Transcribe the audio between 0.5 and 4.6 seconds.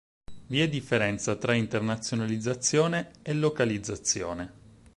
è differenza tra internazionalizzazione e localizzazione.